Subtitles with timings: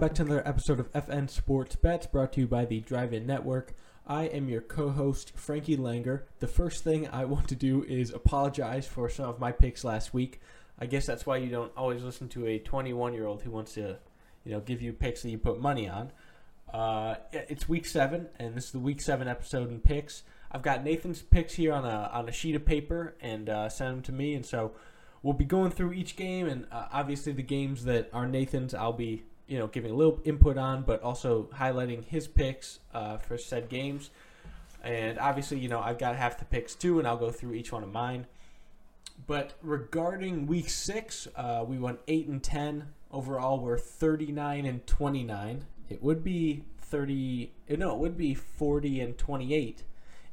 [0.00, 3.26] back to another episode of FN Sports Bets brought to you by the Drive In
[3.26, 3.74] Network.
[4.06, 6.22] I am your co host, Frankie Langer.
[6.38, 10.14] The first thing I want to do is apologize for some of my picks last
[10.14, 10.40] week.
[10.78, 13.74] I guess that's why you don't always listen to a 21 year old who wants
[13.74, 13.98] to,
[14.42, 16.12] you know, give you picks that you put money on.
[16.72, 20.22] Uh, it's week seven, and this is the week seven episode in picks.
[20.50, 23.96] I've got Nathan's picks here on a on a sheet of paper and uh, send
[23.96, 24.72] them to me, and so
[25.22, 28.94] we'll be going through each game, and uh, obviously the games that are Nathan's, I'll
[28.94, 33.36] be you know giving a little input on, but also highlighting his picks uh, for
[33.36, 34.10] said games.
[34.82, 37.72] And obviously, you know I've got half the picks too, and I'll go through each
[37.72, 38.26] one of mine.
[39.26, 43.60] But regarding week six, uh, we went eight and ten overall.
[43.60, 49.00] We're thirty nine and twenty nine it would be 30, no, it would be 40
[49.00, 49.82] and 28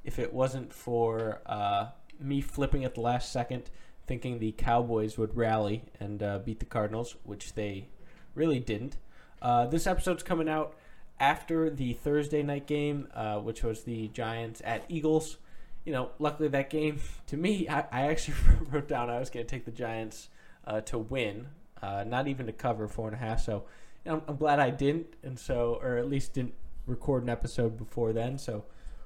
[0.06, 1.88] if it wasn't for uh,
[2.20, 3.70] me flipping at the last second,
[4.06, 7.88] thinking the Cowboys would rally and uh, beat the Cardinals, which they
[8.36, 8.98] really didn't.
[9.42, 10.76] Uh, this episode's coming out
[11.20, 15.38] after the Thursday night game, uh, which was the Giants at Eagles.
[15.86, 18.36] You know, luckily that game, to me, I, I actually
[18.72, 20.30] wrote down I was going to take the Giants
[20.66, 21.48] uh, to win,
[21.82, 23.42] uh, not even to cover four and a half.
[23.42, 23.64] So
[24.06, 26.54] I'm, I'm glad I didn't, and so, or at least didn't
[26.86, 28.38] record an episode before then.
[28.38, 28.66] So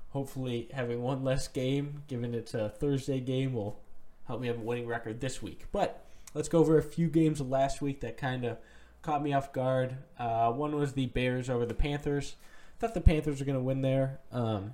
[0.09, 3.79] hopefully, having one less game, given it's a Thursday game, will
[4.25, 5.65] help me have a winning record this week.
[5.71, 8.57] But let's go over a few games of last week that kind of
[9.01, 9.97] caught me off guard.
[10.17, 12.35] Uh, one was the Bears over the Panthers.
[12.79, 14.73] Thought the Panthers were going to win there, um,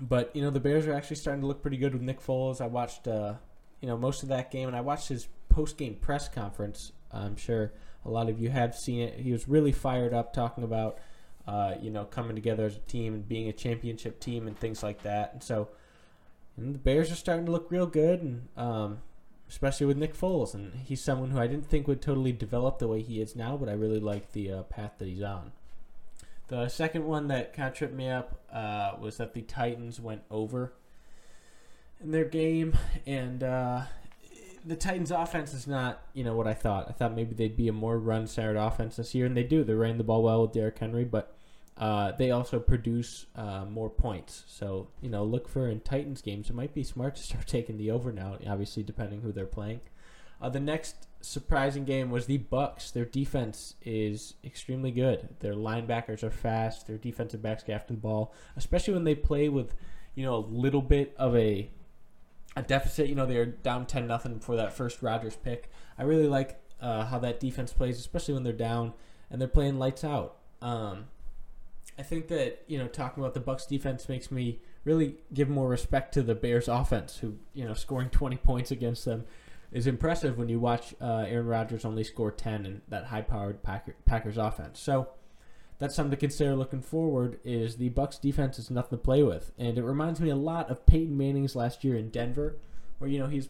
[0.00, 2.60] but you know the Bears are actually starting to look pretty good with Nick Foles.
[2.60, 3.34] I watched uh,
[3.80, 6.92] you know most of that game, and I watched his post game press conference.
[7.12, 7.72] I'm sure
[8.04, 9.20] a lot of you have seen it.
[9.20, 10.98] He was really fired up talking about,
[11.46, 14.82] uh, you know, coming together as a team and being a championship team and things
[14.82, 15.32] like that.
[15.32, 15.68] And so,
[16.56, 18.98] and the Bears are starting to look real good, and um,
[19.48, 20.54] especially with Nick Foles.
[20.54, 23.56] And he's someone who I didn't think would totally develop the way he is now,
[23.56, 25.52] but I really like the uh, path that he's on.
[26.48, 30.22] The second one that kind of tripped me up uh, was that the Titans went
[30.30, 30.74] over
[32.02, 33.82] in their game, and uh,
[34.64, 36.86] the Titans' offense is not, you know, what I thought.
[36.88, 39.64] I thought maybe they'd be a more run-centered offense this year, and they do.
[39.64, 41.34] They ran the ball well with Derrick Henry, but
[41.76, 44.44] uh, they also produce uh, more points.
[44.46, 46.48] So, you know, look for in Titans games.
[46.48, 48.38] It might be smart to start taking the over now.
[48.46, 49.80] Obviously, depending who they're playing.
[50.40, 52.90] Uh, the next surprising game was the Bucks.
[52.90, 55.28] Their defense is extremely good.
[55.40, 56.86] Their linebackers are fast.
[56.86, 59.74] Their defensive backs get after the ball, especially when they play with,
[60.14, 61.70] you know, a little bit of a
[62.56, 63.08] a deficit.
[63.08, 65.70] You know, they're down ten nothing for that first Rodgers pick.
[65.98, 68.92] I really like uh, how that defense plays, especially when they're down
[69.30, 70.36] and they're playing lights out.
[70.60, 71.06] Um,
[71.98, 75.68] I think that you know talking about the Bucks defense makes me really give more
[75.68, 79.24] respect to the Bears offense, who you know scoring 20 points against them
[79.74, 83.96] is impressive when you watch uh, Aaron Rodgers only score 10 in that high-powered Packer,
[84.04, 84.78] Packers offense.
[84.78, 85.08] So
[85.80, 89.50] that's something to consider looking forward is the Bucks defense is nothing to play with.
[89.58, 92.56] And it reminds me a lot of Peyton Manning's last year in Denver,
[92.98, 93.48] where you know he's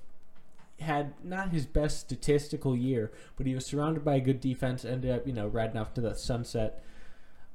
[0.80, 5.10] had not his best statistical year, but he was surrounded by a good defense, ended
[5.10, 6.82] up, you know, riding off to the sunset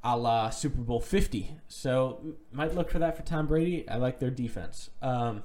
[0.04, 1.56] a la Super Bowl 50.
[1.68, 3.88] So might look for that for Tom Brady.
[3.88, 4.90] I like their defense.
[5.02, 5.44] Um,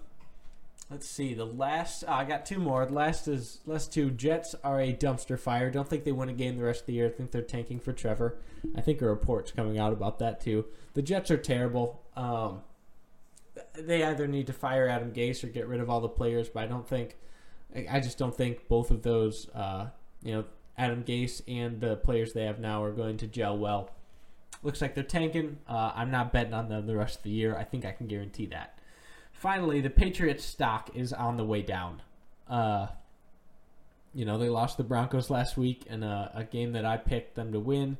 [0.90, 1.32] Let's see.
[1.32, 2.84] The last, uh, I got two more.
[2.84, 4.10] The last is last two.
[4.10, 5.70] Jets are a dumpster fire.
[5.70, 7.06] Don't think they win a game the rest of the year.
[7.06, 8.36] I think they're tanking for Trevor.
[8.76, 10.66] I think a report's coming out about that too.
[10.92, 12.02] The Jets are terrible.
[12.16, 12.60] Um,
[13.74, 16.62] they either need to fire Adam Gase or get rid of all the players, but
[16.62, 17.16] I don't think.
[17.90, 19.48] I just don't think both of those.
[19.48, 19.88] Uh,
[20.22, 20.44] you know,
[20.76, 23.90] Adam Gase and the players they have now are going to gel well.
[24.64, 25.58] Looks like they're tanking.
[25.68, 27.56] Uh, I'm not betting on them the rest of the year.
[27.56, 28.78] I think I can guarantee that
[29.44, 32.00] finally, the Patriots stock is on the way down.
[32.48, 32.86] Uh,
[34.14, 37.34] you know, they lost the Broncos last week in a, a, game that I picked
[37.34, 37.98] them to win.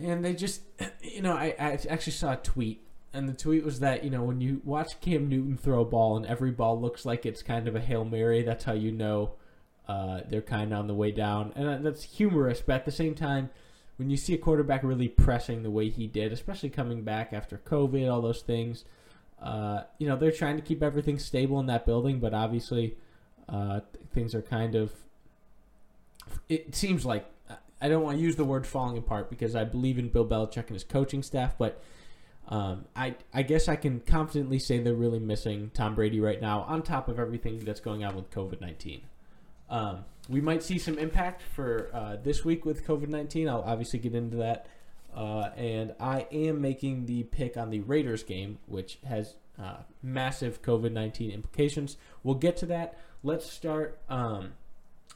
[0.00, 0.62] And they just,
[1.02, 2.82] you know, I, I actually saw a tweet.
[3.12, 6.16] And the tweet was that, you know, when you watch Cam Newton throw a ball
[6.16, 9.32] and every ball looks like it's kind of a Hail Mary, that's how you know
[9.86, 11.52] uh, they're kind of on the way down.
[11.56, 13.50] And that's humorous, but at the same time,
[14.00, 17.58] when you see a quarterback really pressing the way he did, especially coming back after
[17.58, 18.84] COVID, all those things–
[19.40, 22.96] uh, you know, they're trying to keep everything stable in that building, but obviously
[23.48, 23.80] uh,
[24.12, 24.92] things are kind of.
[26.48, 27.26] It seems like
[27.80, 30.66] I don't want to use the word falling apart because I believe in Bill Belichick
[30.66, 31.82] and his coaching staff, but
[32.48, 36.60] um, I I guess I can confidently say they're really missing Tom Brady right now.
[36.62, 39.02] On top of everything that's going on with COVID nineteen,
[39.70, 43.48] um, we might see some impact for uh, this week with COVID nineteen.
[43.48, 44.66] I'll obviously get into that
[45.14, 50.62] uh, and I am making the pick on the Raiders game, which has uh, massive
[50.62, 51.96] COVID 19 implications.
[52.22, 52.98] We'll get to that.
[53.22, 54.52] Let's start um,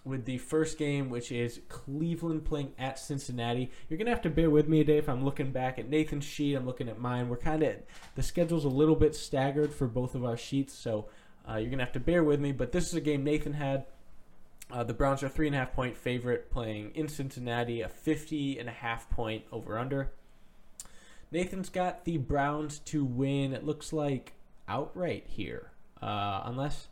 [0.05, 3.71] with the first game, which is Cleveland playing at Cincinnati.
[3.89, 6.55] You're gonna have to bear with me today if I'm looking back at Nathan's sheet.
[6.55, 7.29] I'm looking at mine.
[7.29, 7.77] We're kind of
[8.17, 11.07] the schedule's a little bit staggered for both of our sheets, so
[11.49, 12.53] uh, you're gonna have to bear with me.
[12.53, 13.87] But this is a game Nathan had.
[14.75, 18.59] Uh, the Browns are three and a half point favorite, playing in Cincinnati, a 50
[18.59, 20.11] and a half point over under.
[21.31, 23.53] Nathan's got the Browns to win.
[23.53, 24.33] It looks like
[24.67, 25.71] outright here,
[26.03, 26.89] uh, unless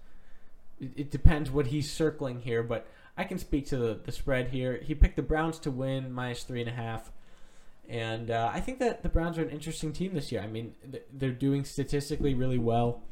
[0.80, 2.86] it depends what he's circling here, but
[3.18, 4.80] I can speak to the, the spread here.
[4.80, 7.10] He picked the Browns to win minus three and a half.
[7.88, 10.40] And uh, I think that the Browns are an interesting team this year.
[10.40, 10.74] I mean,
[11.12, 13.02] they're doing statistically really well,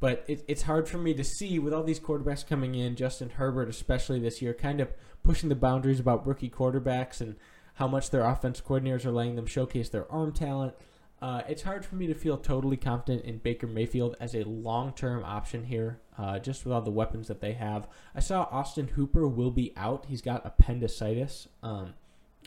[0.00, 3.30] but it, it's hard for me to see with all these quarterbacks coming in, Justin
[3.30, 4.92] Herbert especially this year, kind of
[5.22, 7.36] pushing the boundaries about rookie quarterbacks and
[7.74, 10.74] how much their offense coordinators are letting them showcase their arm talent.
[11.20, 14.92] Uh, it's hard for me to feel totally confident in Baker Mayfield as a long
[14.92, 17.88] term option here, uh, just with all the weapons that they have.
[18.14, 20.06] I saw Austin Hooper will be out.
[20.08, 21.48] He's got appendicitis.
[21.62, 21.94] Um,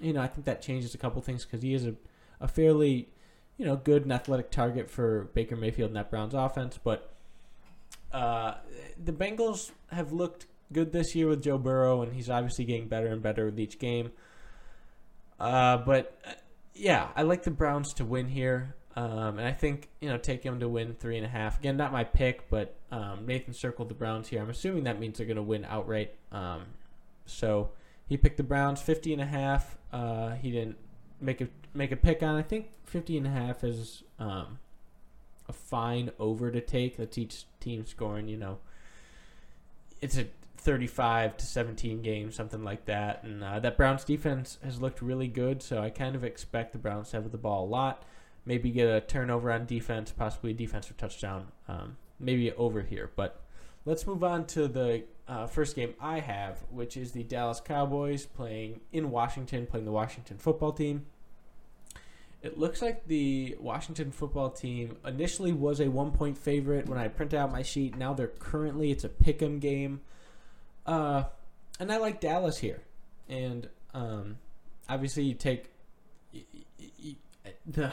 [0.01, 1.95] you know, I think that changes a couple things because he is a,
[2.39, 3.09] a fairly,
[3.57, 6.79] you know, good and athletic target for Baker Mayfield and that Browns offense.
[6.81, 7.13] But
[8.13, 8.55] uh,
[9.03, 13.07] the Bengals have looked good this year with Joe Burrow, and he's obviously getting better
[13.07, 14.11] and better with each game.
[15.39, 16.19] Uh, but
[16.73, 18.75] yeah, I like the Browns to win here.
[18.95, 21.59] Um, and I think, you know, take them to win three and a half.
[21.59, 24.41] Again, not my pick, but um, Nathan circled the Browns here.
[24.41, 26.13] I'm assuming that means they're going to win outright.
[26.31, 26.63] Um,
[27.25, 27.71] so
[28.07, 29.77] he picked the Browns 50 and a half.
[29.93, 30.77] Uh, he didn't
[31.21, 32.35] make a make a pick on.
[32.35, 34.59] I think 50 and a half is um,
[35.51, 36.97] a fine over to take.
[36.97, 38.57] That's each team scoring, you know,
[40.01, 40.25] it's a
[40.57, 43.23] 35 to 17 game, something like that.
[43.23, 46.77] And uh, that Browns defense has looked really good, so I kind of expect the
[46.77, 48.03] Browns to have the ball a lot.
[48.45, 51.47] Maybe get a turnover on defense, possibly a defensive touchdown.
[51.67, 53.11] Um, maybe over here.
[53.15, 53.41] But
[53.85, 58.25] let's move on to the uh, first game I have, which is the Dallas Cowboys
[58.25, 61.05] playing in Washington, playing the Washington football team.
[62.41, 67.07] It looks like the Washington football team initially was a one point favorite when I
[67.07, 67.95] printed out my sheet.
[67.97, 70.01] Now they're currently, it's a pick 'em game.
[70.85, 71.25] Uh,
[71.79, 72.81] and I like Dallas here,
[73.29, 74.37] and um,
[74.89, 75.69] obviously you take
[77.65, 77.91] the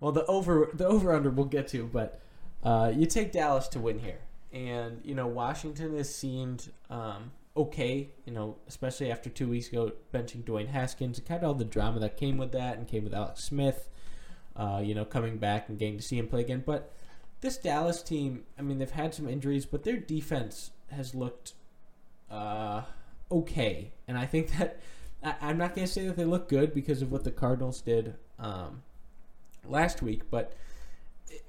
[0.00, 2.20] well the over the over under we'll get to, but
[2.62, 4.20] uh, you take Dallas to win here,
[4.52, 9.92] and you know Washington has seemed um, okay, you know, especially after two weeks ago
[10.12, 13.04] benching Dwayne Haskins, and kind of all the drama that came with that, and came
[13.04, 13.88] with Alex Smith,
[14.56, 16.92] uh, you know, coming back and getting to see him play again, but.
[17.40, 21.52] This Dallas team, I mean, they've had some injuries, but their defense has looked
[22.30, 22.82] uh,
[23.30, 24.80] okay, and I think that
[25.22, 27.80] I, am not going to say that they look good because of what the Cardinals
[27.80, 28.82] did um,
[29.66, 30.54] last week, but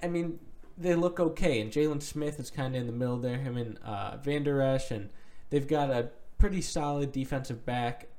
[0.01, 0.39] I mean
[0.77, 3.37] they look okay, and Jaylon Smith is kind of in the middle there.
[3.37, 5.09] Him and uh, Vander Esch, and
[5.55, 8.09] they've got a pretty solid defensive back.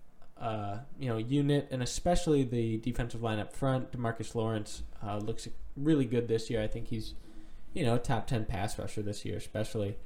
[0.40, 3.92] Uh, you know, unit and especially the defensive line up front.
[3.92, 5.46] Demarcus Lawrence uh, looks
[5.76, 6.62] really good this year.
[6.62, 7.12] I think he's,
[7.74, 9.98] you know, top ten pass rusher this year, especially.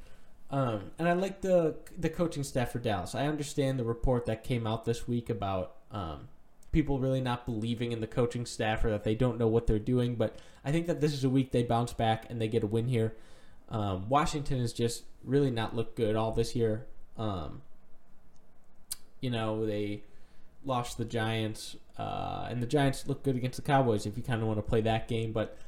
[0.50, 3.14] Um, and I like the the coaching staff for Dallas.
[3.14, 6.28] I understand the report that came out this week about um,
[6.72, 9.78] people really not believing in the coaching staff or that they don't know what they're
[9.78, 10.16] doing.
[10.16, 10.34] But
[10.64, 12.88] I think that this is a week they bounce back and they get a win
[12.88, 13.14] here.
[13.68, 16.86] Um, Washington has just really not looked good all this year.
[17.16, 17.62] Um,
[19.20, 20.02] you know they
[20.64, 24.40] lost the Giants, uh, and the Giants look good against the Cowboys if you kind
[24.40, 25.32] of want to play that game.
[25.32, 25.58] But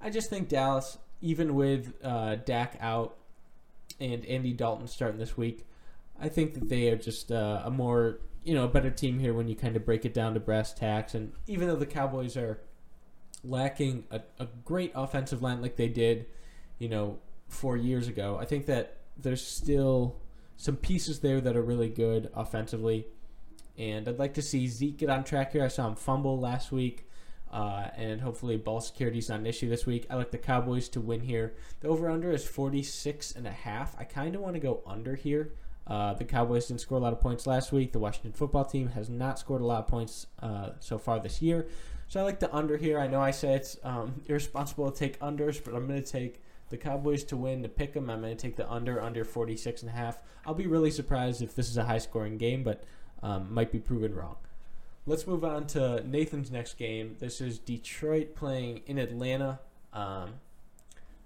[0.00, 3.16] I just think Dallas, even with uh, Dak out
[4.00, 5.66] and Andy Dalton starting this week.
[6.20, 9.34] I think that they are just uh, a more you know a better team here
[9.34, 11.14] when you kind of break it down to brass tacks.
[11.14, 12.60] And even though the Cowboys are
[13.44, 16.26] lacking a, a great offensive line like they did,
[16.78, 17.18] you know,
[17.48, 20.16] four years ago, I think that there's still
[20.56, 23.06] some pieces there that are really good offensively.
[23.78, 25.64] And I'd like to see Zeke get on track here.
[25.64, 27.08] I saw him fumble last week.
[27.52, 30.06] Uh, and hopefully ball security is not an issue this week.
[30.08, 31.54] I like the Cowboys to win here.
[31.80, 33.94] The over/under is 46 and a half.
[33.98, 35.52] I kind of want to go under here.
[35.86, 37.92] Uh, the Cowboys didn't score a lot of points last week.
[37.92, 41.42] The Washington football team has not scored a lot of points uh, so far this
[41.42, 41.66] year.
[42.08, 42.98] So I like the under here.
[42.98, 46.42] I know I say it's um, irresponsible to take unders, but I'm going to take
[46.72, 48.10] the Cowboys to win to pick them.
[48.10, 50.18] I'm going to take the under under 46 and a half.
[50.44, 52.82] I'll be really surprised if this is a high scoring game, but
[53.22, 54.36] um, might be proven wrong.
[55.06, 57.16] Let's move on to Nathan's next game.
[57.20, 59.60] This is Detroit playing in Atlanta.
[59.92, 60.34] Um,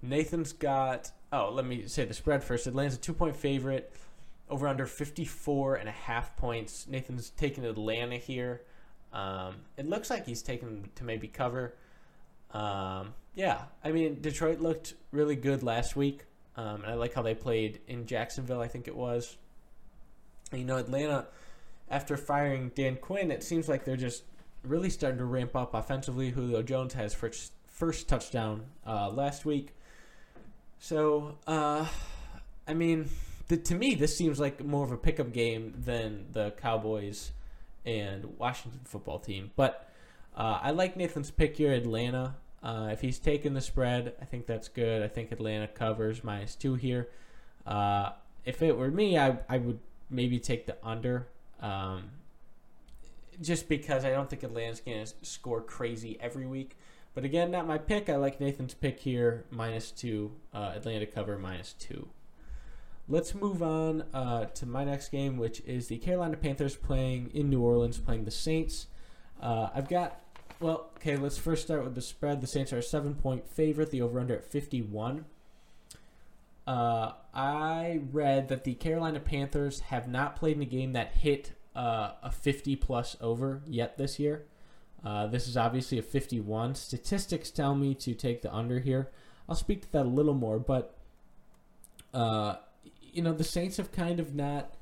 [0.01, 1.11] Nathan's got.
[1.31, 2.67] Oh, let me say the spread first.
[2.67, 3.91] Atlanta's a two point favorite,
[4.49, 6.87] over under 54 and a half points.
[6.87, 8.61] Nathan's taking Atlanta here.
[9.13, 11.73] Um, it looks like he's taking to maybe cover.
[12.51, 16.25] Um, yeah, I mean, Detroit looked really good last week.
[16.55, 19.37] Um, I like how they played in Jacksonville, I think it was.
[20.51, 21.27] You know, Atlanta,
[21.87, 24.23] after firing Dan Quinn, it seems like they're just
[24.63, 26.31] really starting to ramp up offensively.
[26.31, 29.75] Julio Jones has first, first touchdown uh, last week.
[30.79, 31.85] So, uh,
[32.67, 33.07] I mean,
[33.49, 37.33] the, to me, this seems like more of a pickup game than the Cowboys
[37.85, 39.51] and Washington football team.
[39.55, 39.87] But
[40.35, 42.33] uh, I like Nathan's pick here, Atlanta.
[42.63, 45.03] Uh, if he's taking the spread, I think that's good.
[45.03, 47.09] I think Atlanta covers minus two here.
[47.65, 48.11] Uh,
[48.45, 51.27] if it were me, I, I would maybe take the under.
[51.59, 52.11] Um,
[53.41, 56.77] just because I don't think Atlanta's going to score crazy every week.
[57.13, 58.09] But again, not my pick.
[58.09, 60.33] I like Nathan's pick here, minus two.
[60.53, 62.09] Uh, Atlanta cover minus two.
[63.09, 67.49] Let's move on uh, to my next game, which is the Carolina Panthers playing in
[67.49, 68.87] New Orleans, playing the Saints.
[69.41, 70.21] Uh, I've got,
[70.59, 72.41] well, okay, let's first start with the spread.
[72.41, 75.25] The Saints are a seven point favorite, the over under at 51.
[76.65, 81.53] Uh, I read that the Carolina Panthers have not played in a game that hit
[81.75, 84.45] uh, a 50 plus over yet this year.
[85.03, 86.75] Uh, this is obviously a 51.
[86.75, 89.09] Statistics tell me to take the under here.
[89.47, 90.95] I'll speak to that a little more, but
[92.13, 92.55] uh,
[93.01, 94.73] you know the Saints have kind of not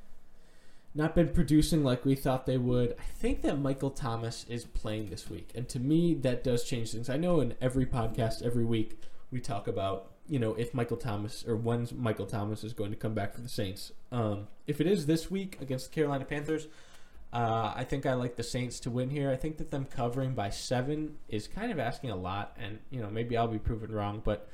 [0.96, 2.96] not been producing like we thought they would.
[2.98, 6.94] I think that Michael Thomas is playing this week, and to me that does change
[6.94, 7.10] things.
[7.10, 11.44] I know in every podcast every week we talk about you know if Michael Thomas
[11.46, 13.92] or when Michael Thomas is going to come back for the Saints.
[14.12, 16.68] Um, if it is this week against the Carolina Panthers,
[17.34, 19.30] uh, I think I like the Saints to win here.
[19.30, 23.02] I think that them covering by seven is kind of asking a lot, and you
[23.02, 24.48] know maybe I'll be proven wrong, but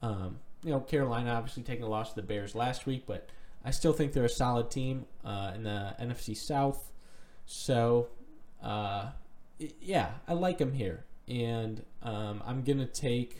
[0.00, 3.28] um, you know Carolina obviously taking a loss to the Bears last week, but
[3.64, 6.92] I still think they're a solid team uh, in the NFC South.
[7.46, 8.08] So
[8.62, 9.10] uh,
[9.80, 13.38] yeah, I like them here, and um, I'm gonna take.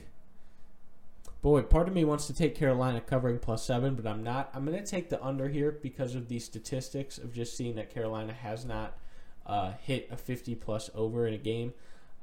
[1.41, 4.51] Boy, part of me wants to take Carolina covering plus seven, but I'm not.
[4.55, 8.33] I'm to take the under here because of the statistics of just seeing that Carolina
[8.33, 8.97] has not
[9.45, 11.75] uh, hit a 50 plus over in a game.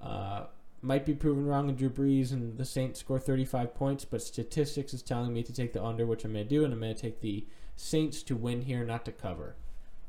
[0.02, 0.46] Uh,
[0.82, 4.94] might be proven wrong in Drew Brees and the Saints score 35 points, but statistics
[4.94, 6.96] is telling me to take the under, which I'm going to do, and I'm going
[6.96, 7.46] to take the
[7.80, 9.56] Saints to win here, not to cover.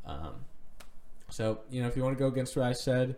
[0.04, 0.44] Um,
[1.28, 3.14] so, you know, if you want to go against what I said,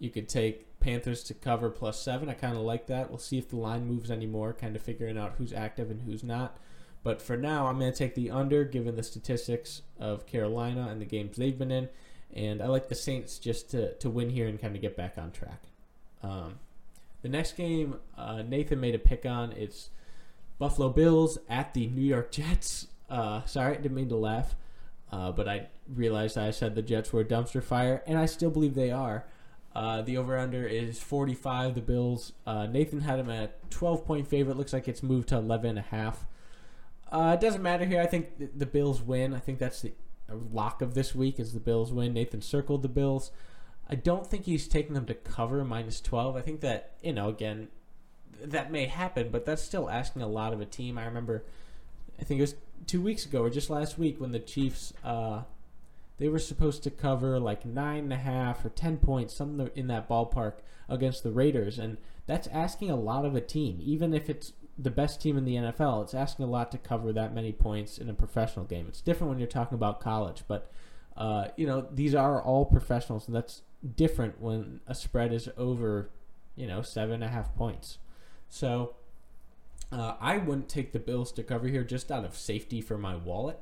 [0.00, 2.28] you could take Panthers to cover plus seven.
[2.28, 3.08] I kind of like that.
[3.08, 6.24] We'll see if the line moves anymore, kind of figuring out who's active and who's
[6.24, 6.58] not.
[7.04, 11.00] But for now, I'm going to take the under, given the statistics of Carolina and
[11.00, 11.88] the games they've been in.
[12.34, 15.16] And I like the Saints just to, to win here and kind of get back
[15.16, 15.62] on track.
[16.20, 16.58] Um,
[17.22, 19.52] the next game, uh, Nathan made a pick on.
[19.52, 19.90] It's
[20.58, 22.88] Buffalo Bills at the New York Jets.
[23.08, 24.54] Uh, sorry, I didn't mean to laugh,
[25.10, 28.50] uh, but I realized I said the Jets were a dumpster fire, and I still
[28.50, 29.24] believe they are.
[29.74, 31.74] Uh, the over under is 45.
[31.74, 32.32] The Bills.
[32.46, 34.56] Uh, Nathan had them at 12 point favorite.
[34.56, 36.26] Looks like it's moved to 11 and a half.
[37.12, 38.00] Uh, it doesn't matter here.
[38.00, 39.34] I think the, the Bills win.
[39.34, 39.92] I think that's the
[40.52, 42.12] lock of this week is the Bills win.
[42.12, 43.30] Nathan circled the Bills.
[43.88, 46.36] I don't think he's taking them to cover minus 12.
[46.36, 47.68] I think that, you know, again,
[48.42, 50.98] that may happen, but that's still asking a lot of a team.
[50.98, 51.44] I remember,
[52.20, 52.54] I think it was
[52.86, 55.42] two weeks ago or just last week when the Chiefs uh,
[56.18, 59.86] they were supposed to cover like nine and a half or ten points, something in
[59.86, 60.54] that ballpark
[60.88, 63.78] against the Raiders, and that's asking a lot of a team.
[63.80, 67.12] Even if it's the best team in the NFL, it's asking a lot to cover
[67.12, 68.86] that many points in a professional game.
[68.88, 70.70] It's different when you're talking about college, but
[71.16, 73.62] uh, you know these are all professionals, and that's
[73.94, 76.10] different when a spread is over,
[76.56, 77.98] you know, seven and a half points.
[78.48, 78.96] So
[79.90, 83.16] uh, I wouldn't take the Bills to cover here just out of safety for my
[83.16, 83.58] wallet.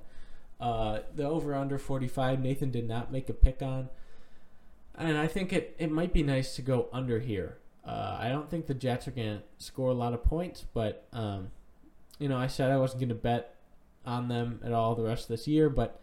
[0.59, 3.89] Uh, the over under 45, Nathan did not make a pick on.
[4.97, 7.59] And I think it, it might be nice to go under here.
[7.85, 11.07] Uh, I don't think the Jets are going to score a lot of points, but,
[11.13, 11.51] um,
[12.19, 13.55] you know, I said I wasn't going to bet
[14.05, 15.69] on them at all the rest of this year.
[15.69, 16.01] But,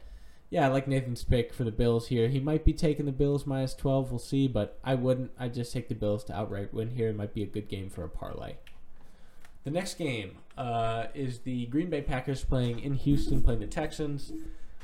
[0.50, 2.30] yeah, I like Nathan's pick for the Bills here.
[2.30, 4.12] He might be taking the Bills minus 12.
[4.12, 5.32] We'll see, but I wouldn't.
[5.38, 7.10] I'd just take the Bills to outright win here.
[7.10, 8.54] It might be a good game for a parlay.
[9.64, 14.32] The next game uh, is the Green Bay Packers playing in Houston, playing the Texans.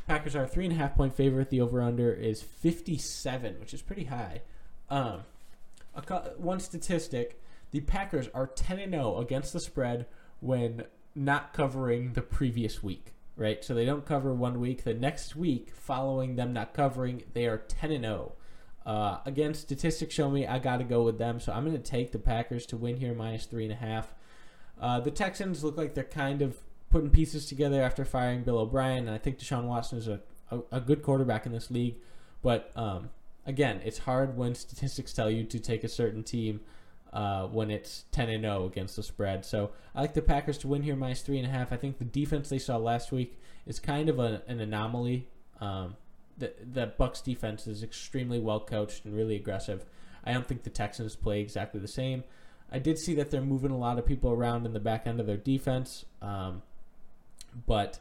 [0.07, 1.49] Packers are three and a half point favorite.
[1.49, 4.41] The over under is 57, which is pretty high.
[4.89, 5.21] Um,
[6.37, 10.07] one statistic the Packers are 10 and 0 against the spread
[10.39, 13.63] when not covering the previous week, right?
[13.63, 14.83] So they don't cover one week.
[14.83, 18.31] The next week, following them not covering, they are 10 and 0.
[18.85, 21.83] Uh, again, statistics show me I got to go with them, so I'm going to
[21.83, 24.13] take the Packers to win here minus three and a half.
[24.79, 26.57] Uh, the Texans look like they're kind of
[26.89, 30.21] putting pieces together after firing Bill O'Brien, and I think Deshaun Watson is a,
[30.51, 31.95] a, a good quarterback in this league.
[32.41, 33.09] But um,
[33.45, 36.61] again, it's hard when statistics tell you to take a certain team
[37.11, 39.45] uh, when it's 10 and 0 against the spread.
[39.45, 41.71] So I like the Packers to win here minus three and a half.
[41.71, 45.27] I think the defense they saw last week is kind of a, an anomaly.
[45.59, 45.95] Um,
[46.37, 49.85] the the Bucks defense is extremely well coached and really aggressive.
[50.23, 52.23] I don't think the Texans play exactly the same.
[52.71, 55.19] I did see that they're moving a lot of people around in the back end
[55.19, 56.61] of their defense, um,
[57.65, 57.99] but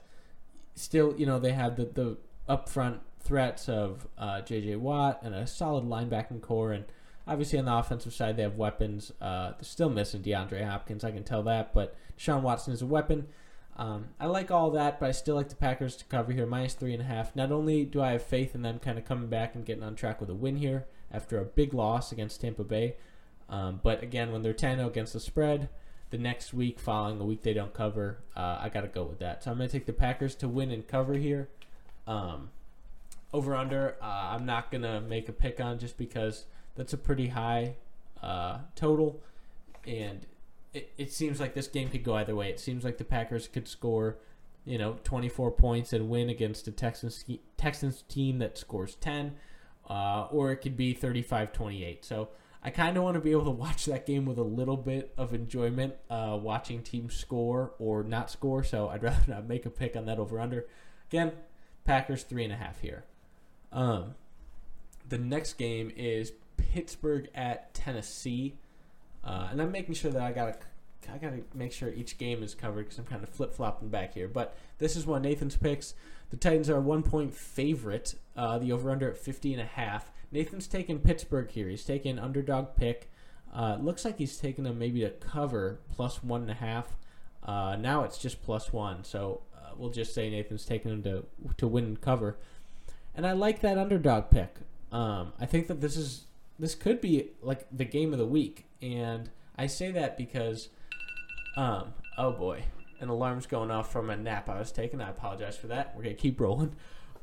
[0.74, 2.16] still, you know, they have the the
[2.48, 4.76] upfront threats of uh, J.J.
[4.76, 6.84] Watt and a solid linebacking corps, and
[7.26, 9.12] obviously on the offensive side they have weapons.
[9.20, 12.86] Uh, they're still missing DeAndre Hopkins, I can tell that, but Sean Watson is a
[12.86, 13.28] weapon.
[13.76, 16.74] Um, I like all that, but I still like the Packers to cover here, minus
[16.74, 17.36] three and a half.
[17.36, 19.94] Not only do I have faith in them kind of coming back and getting on
[19.94, 22.96] track with a win here after a big loss against Tampa Bay,
[23.48, 25.68] um, but again, when they're 10 against the spread,
[26.10, 29.18] the next week following the week they don't cover, uh, I got to go with
[29.18, 29.44] that.
[29.44, 31.48] So I'm going to take the Packers to win and cover here.
[32.06, 32.50] Um,
[33.32, 36.98] over under, uh, I'm not going to make a pick on just because that's a
[36.98, 37.74] pretty high
[38.22, 39.20] uh, total.
[39.86, 40.26] And
[40.72, 42.48] it, it seems like this game could go either way.
[42.50, 44.16] It seems like the Packers could score,
[44.64, 47.24] you know, 24 points and win against a Texans
[47.56, 49.34] Texans team that scores 10,
[49.88, 52.04] uh, or it could be 35-28.
[52.04, 52.28] So
[52.62, 55.12] I kind of want to be able to watch that game with a little bit
[55.16, 58.64] of enjoyment, uh, watching teams score or not score.
[58.64, 60.66] So I'd rather not make a pick on that over under.
[61.08, 61.32] Again,
[61.84, 63.04] Packers three and a half here.
[63.72, 64.14] Um,
[65.08, 68.56] the next game is Pittsburgh at Tennessee.
[69.24, 70.56] Uh, and I'm making sure that I gotta
[71.12, 74.14] I gotta make sure each game is covered because I'm kind of flip flopping back
[74.14, 74.28] here.
[74.28, 75.94] But this is one Nathan's picks.
[76.30, 78.14] The Titans are one point favorite.
[78.36, 80.10] Uh, the over under at 50 and a half.
[80.30, 81.68] Nathan's taking Pittsburgh here.
[81.68, 83.10] He's taking underdog pick.
[83.54, 86.96] Uh, looks like he's taking them maybe to cover plus one and a half.
[87.42, 89.04] Uh, now it's just plus one.
[89.04, 92.36] So uh, we'll just say Nathan's taking them to to win and cover.
[93.14, 94.56] And I like that underdog pick.
[94.92, 96.24] Um, I think that this is
[96.58, 98.66] this could be like the game of the week.
[98.82, 100.68] And I say that because,
[101.56, 102.64] um, oh boy,
[103.00, 105.00] an alarm's going off from a nap I was taking.
[105.00, 105.96] I apologize for that.
[105.96, 106.74] We're gonna keep rolling.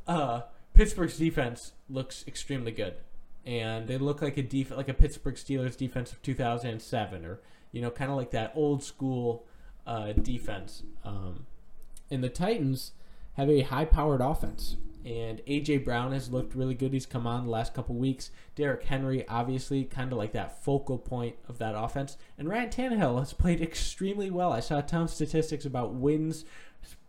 [0.08, 0.42] Uh,
[0.76, 2.96] Pittsburgh's defense looks extremely good,
[3.46, 7.40] and they look like a def- like a Pittsburgh Steelers defense of 2007, or
[7.72, 9.46] you know, kind of like that old school
[9.88, 10.84] uh, defense.
[11.04, 11.46] Um,
[12.12, 12.92] and the Titans
[13.34, 14.78] have a high-powered offense.
[15.04, 16.92] And AJ Brown has looked really good.
[16.92, 18.32] He's come on the last couple weeks.
[18.56, 22.18] Derrick Henry, obviously, kind of like that focal point of that offense.
[22.40, 24.52] And Ryan Tannehill has played extremely well.
[24.52, 26.44] I saw a ton of statistics about wins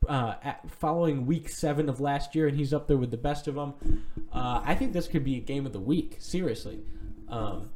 [0.09, 3.55] uh, following week seven of last year, and he's up there with the best of
[3.55, 3.75] them.
[4.33, 6.81] Uh, I think this could be a game of the week, seriously.
[7.29, 7.71] Um,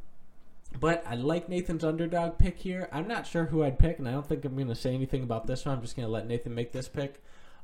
[0.79, 2.87] but I like Nathan's underdog pick here.
[2.91, 5.23] I'm not sure who I'd pick, and I don't think I'm going to say anything
[5.23, 5.75] about this one.
[5.75, 7.21] I'm just going to let Nathan make this pick.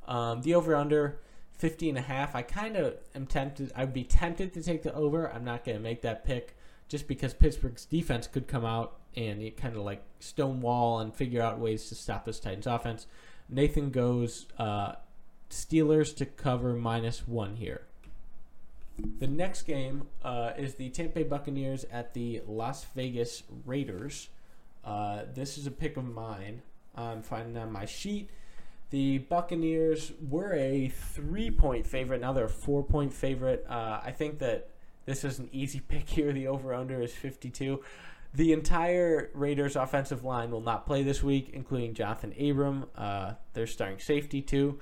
[0.08, 1.20] Um, the over under
[1.58, 2.36] 50 and a half.
[2.36, 3.72] I kind of am tempted.
[3.76, 5.32] I'd be tempted to take the over.
[5.32, 6.56] I'm not going to make that pick
[6.88, 11.60] just because Pittsburgh's defense could come out and kind of like stonewall and figure out
[11.60, 13.08] ways to stop this Titans offense.
[13.50, 14.94] Nathan goes uh,
[15.50, 17.84] Steelers to cover minus one here.
[19.20, 24.30] The next game uh, is the Tampa Bay Buccaneers at the Las Vegas Raiders.
[24.84, 26.62] Uh, this is a pick of mine.
[26.96, 28.30] I'm finding on my sheet.
[28.90, 32.22] The Buccaneers were a three point favorite.
[32.22, 33.66] Now they're a four point favorite.
[33.70, 34.70] Uh, I think that
[35.06, 36.34] this is an easy pick here.
[36.34, 37.82] The over under is 52.
[38.38, 42.86] The entire Raiders offensive line will not play this week, including Johnathan Abram.
[42.96, 44.80] Uh, they're starting safety too.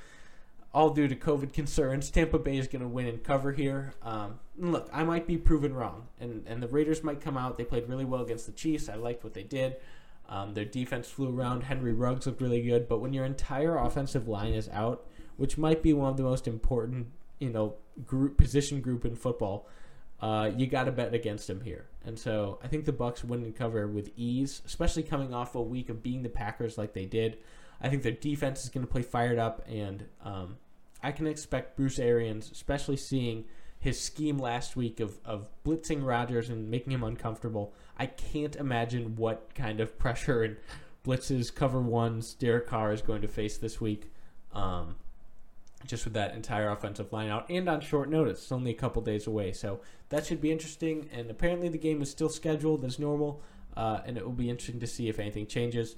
[0.73, 2.11] All due to COVID concerns.
[2.11, 3.93] Tampa Bay is going to win and cover here.
[4.03, 7.57] Um, look, I might be proven wrong, and, and the Raiders might come out.
[7.57, 8.89] They played really well against the Chiefs.
[8.89, 9.77] I liked what they did.
[10.27, 11.61] Um, their defense flew around.
[11.63, 15.81] Henry Ruggs looked really good, but when your entire offensive line is out, which might
[15.81, 17.07] be one of the most important,
[17.39, 19.65] you know, group position group in football,
[20.21, 21.85] uh, you got to bet against them here.
[22.05, 25.61] And so I think the Bucks win and cover with ease, especially coming off a
[25.61, 27.37] week of being the Packers like they did.
[27.81, 30.57] I think their defense is going to play fired up, and um,
[31.03, 33.45] I can expect Bruce Arians, especially seeing
[33.79, 37.73] his scheme last week of, of blitzing Rodgers and making him uncomfortable.
[37.97, 40.57] I can't imagine what kind of pressure and
[41.05, 44.11] blitzes, cover ones Derek Carr is going to face this week.
[44.53, 44.95] Um,
[45.85, 48.43] just with that entire offensive line out and on short notice.
[48.43, 49.51] It's only a couple days away.
[49.51, 51.09] So that should be interesting.
[51.11, 53.41] And apparently the game is still scheduled as normal.
[53.75, 55.95] Uh, and it will be interesting to see if anything changes.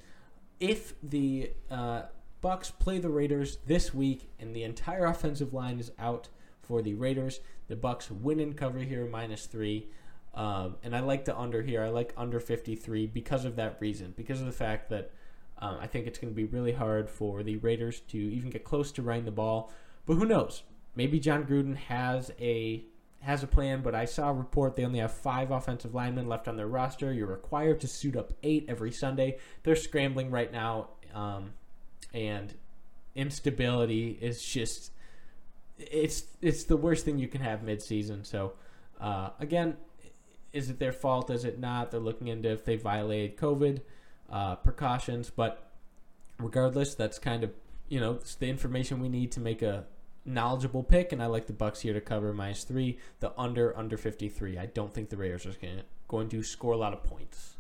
[0.60, 2.04] If the uh,
[2.42, 6.30] Bucks play the Raiders this week and the entire offensive line is out
[6.62, 9.90] for the Raiders, the Bucks win and cover here minus three.
[10.34, 11.84] Um, and I like the under here.
[11.84, 15.12] I like under 53 because of that reason, because of the fact that
[15.60, 18.64] um, I think it's going to be really hard for the Raiders to even get
[18.64, 19.72] close to running the ball.
[20.06, 20.64] But who knows?
[20.96, 22.84] Maybe Jon Gruden has a
[23.22, 26.48] has a plan, but I saw a report they only have five offensive linemen left
[26.48, 27.12] on their roster.
[27.12, 29.38] You're required to suit up eight every Sunday.
[29.64, 31.54] They're scrambling right now, um,
[32.14, 32.54] and
[33.16, 34.92] instability is just
[35.78, 38.26] it's it's the worst thing you can have midseason.
[38.26, 38.54] So
[39.02, 39.78] uh, again,
[40.54, 41.30] is it their fault?
[41.32, 41.92] Is it not?
[41.92, 43.82] They're looking into if they violated COVID
[44.30, 45.72] uh, precautions, but
[46.40, 47.52] regardless, that's kind of
[47.90, 49.86] you know the information we need to make a
[50.26, 51.12] knowledgeable pick.
[51.12, 53.00] And I like the Bucks here to cover minus three.
[53.20, 54.58] The under under fifty three.
[54.58, 55.56] I don't think the Raiders are
[56.08, 57.56] going to score a lot of points.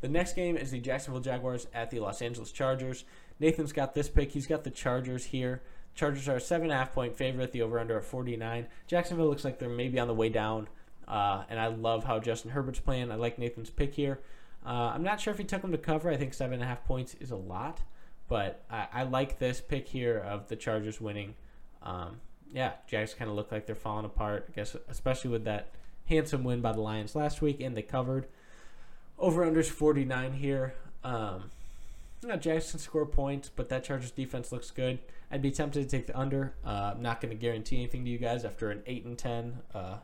[0.00, 3.04] The next game is the Jacksonville Jaguars at the Los Angeles Chargers.
[3.40, 4.32] Nathan's got this pick.
[4.32, 5.62] He's got the Chargers here.
[5.94, 7.52] Chargers are a seven and a half point favorite.
[7.52, 8.66] The over under at 49.
[8.86, 10.68] Jacksonville looks like they're maybe on the way down.
[11.06, 13.10] Uh, and I love how Justin Herbert's playing.
[13.10, 14.20] I like Nathan's pick here.
[14.64, 16.10] Uh, I'm not sure if he took him to cover.
[16.10, 17.82] I think seven and a half points is a lot,
[18.28, 21.34] but I, I like this pick here of the Chargers winning.
[21.82, 22.20] Um,
[22.52, 24.46] yeah, Jags kind of look like they're falling apart.
[24.48, 25.70] I guess especially with that
[26.06, 28.26] handsome win by the Lions last week, and they covered.
[29.18, 30.74] Over unders 49 here.
[31.02, 31.50] Um,
[32.22, 34.98] you Jags can score points, but that Chargers defense looks good.
[35.30, 36.54] I'd be tempted to take the under.
[36.64, 39.58] Uh, I'm not going to guarantee anything to you guys after an eight and ten
[39.74, 39.96] uh,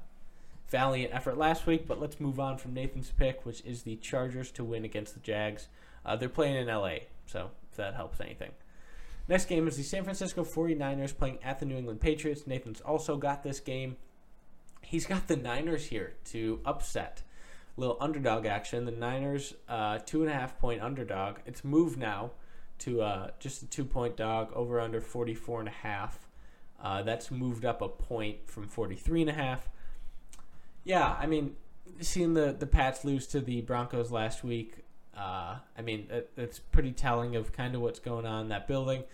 [0.71, 1.87] valiant effort last week.
[1.87, 5.21] But let's move on from Nathan's pick, which is the Chargers to win against the
[5.21, 5.69] Jags.
[6.05, 8.53] Uh, they're playing in LA, so if that helps anything.
[9.29, 12.47] Next game is the San Francisco 49ers playing at the New England Patriots.
[12.47, 13.97] Nathan's also got this game.
[14.83, 17.23] He's got the Niners here to upset
[17.77, 18.85] little underdog action.
[18.85, 21.39] The Niners, uh, two and a half point underdog.
[21.47, 22.33] It's moved now
[22.81, 26.29] to uh, just a two point dog over under 44 and a half.
[26.83, 29.69] Uh, that's moved up a point from 43 and a half.
[30.85, 31.57] Yeah, I mean,
[32.01, 34.85] seeing the, the Pats lose to the Broncos last week,
[35.17, 38.67] uh, I mean, it, it's pretty telling of kind of what's going on in that
[38.67, 39.05] building.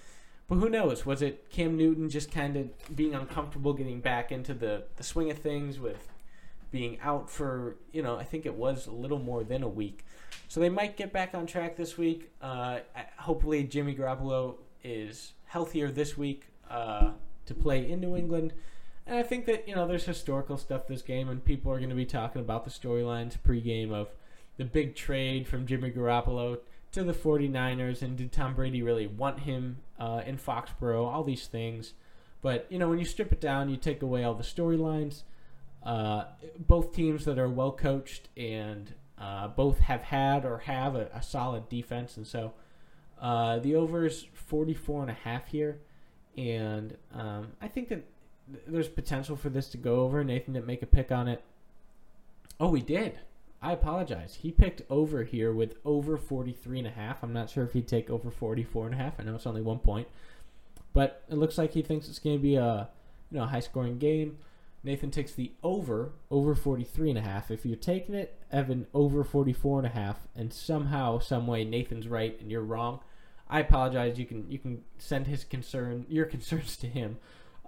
[0.49, 1.05] But who knows?
[1.05, 5.31] Was it Cam Newton just kind of being uncomfortable getting back into the, the swing
[5.31, 6.09] of things with
[6.71, 10.05] being out for, you know, I think it was a little more than a week.
[10.49, 12.31] So they might get back on track this week.
[12.41, 12.79] Uh,
[13.17, 17.13] hopefully, Jimmy Garoppolo is healthier this week uh,
[17.47, 18.53] to play in New England.
[19.07, 21.91] And I think that, you know, there's historical stuff this game, and people are going
[21.91, 24.09] to be talking about the storylines pregame of
[24.57, 26.59] the big trade from Jimmy Garoppolo
[26.93, 31.07] to the 49ers, and did Tom Brady really want him uh, in Foxborough?
[31.07, 31.93] All these things.
[32.43, 35.23] But, you know, when you strip it down, you take away all the storylines–
[35.87, 36.25] uh,
[36.59, 41.23] both teams that are well coached and uh, both have had or have a, a
[41.23, 42.53] solid defense, and so
[43.21, 45.79] uh, the over is 44 and a half here,
[46.37, 48.05] and um, I think that
[48.67, 50.23] there's potential for this to go over.
[50.23, 51.43] Nathan didn't make a pick on it.
[52.59, 53.19] Oh, he did.
[53.61, 54.39] I apologize.
[54.43, 57.23] He picked over here with over 43 and a half.
[57.23, 59.15] I'm not sure if he'd take over 44 and a half.
[59.19, 60.09] I know it's only one point,
[60.93, 62.89] but it looks like he thinks it's going to be a
[63.31, 64.39] you know high scoring game.
[64.85, 67.51] Nathan takes the over, over 43 and a half.
[67.51, 72.07] If you're taking it, Evan over 44 and a half, and somehow, some way, Nathan's
[72.07, 73.01] right and you're wrong,
[73.49, 74.19] I apologize.
[74.19, 77.19] You can you can send his concern, your concerns to him.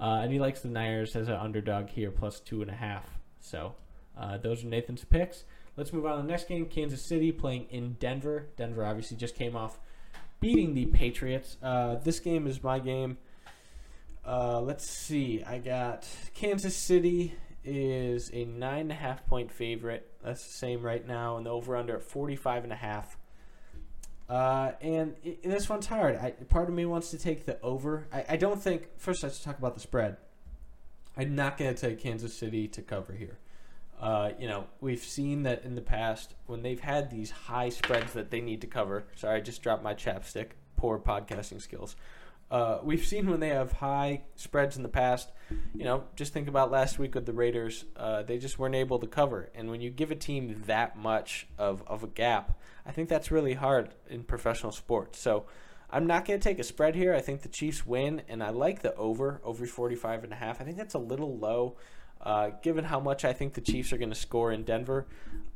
[0.00, 3.18] Uh, and he likes the Niners as an underdog here, plus two and a half.
[3.40, 3.74] So
[4.16, 5.44] uh, those are Nathan's picks.
[5.76, 6.66] Let's move on to the next game.
[6.66, 8.48] Kansas City playing in Denver.
[8.56, 9.78] Denver obviously just came off
[10.40, 11.56] beating the Patriots.
[11.62, 13.18] Uh, this game is my game.
[14.26, 15.42] Uh, let's see.
[15.44, 17.34] I got Kansas City
[17.64, 20.10] is a nine and a half point favorite.
[20.22, 23.16] That's the same right now, and the over under at forty five and a half.
[24.28, 26.16] Uh, and this one's hard.
[26.16, 28.06] I, part of me wants to take the over.
[28.12, 28.88] I, I don't think.
[28.98, 30.18] First, let's talk about the spread.
[31.16, 33.38] I'm not going to take Kansas City to cover here.
[34.00, 38.12] Uh, you know, we've seen that in the past when they've had these high spreads
[38.12, 39.04] that they need to cover.
[39.16, 40.50] Sorry, I just dropped my chapstick.
[40.76, 41.96] Poor podcasting skills.
[42.50, 45.30] Uh, we've seen when they have high spreads in the past.
[45.74, 47.84] You know, just think about last week with the Raiders.
[47.96, 49.50] Uh, they just weren't able to cover.
[49.54, 53.30] And when you give a team that much of, of a gap, I think that's
[53.30, 55.18] really hard in professional sports.
[55.18, 55.44] So
[55.90, 57.14] I'm not going to take a spread here.
[57.14, 60.60] I think the Chiefs win, and I like the over, over 45 and a half.
[60.60, 61.76] I think that's a little low.
[62.20, 65.06] Uh, given how much I think the Chiefs are going to score in Denver,